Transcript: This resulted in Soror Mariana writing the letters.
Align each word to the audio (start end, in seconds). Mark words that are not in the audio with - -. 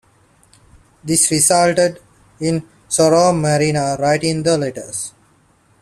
This 1.03 1.29
resulted 1.29 2.01
in 2.39 2.67
Soror 2.89 3.39
Mariana 3.39 4.01
writing 4.01 4.41
the 4.41 4.57
letters. 4.57 5.13